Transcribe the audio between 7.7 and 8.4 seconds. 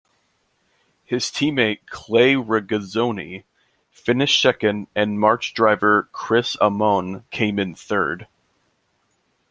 third.